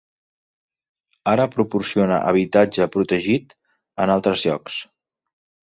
[1.33, 3.55] Ara proporciona habitatge protegit
[4.07, 4.83] en altres llocs.